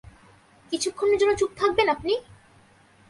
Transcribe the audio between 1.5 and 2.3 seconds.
থাকবেন আপনি?